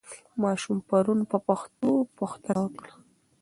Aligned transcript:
ماشوم 0.43 0.77
پرون 0.87 1.19
په 1.31 1.37
پښتو 1.47 1.89
پوښتنه 2.17 2.59
وکړه. 2.65 2.93